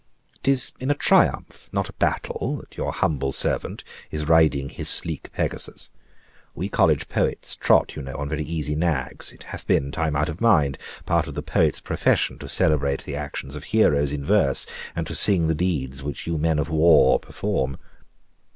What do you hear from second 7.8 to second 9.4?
you know, on very easy nags;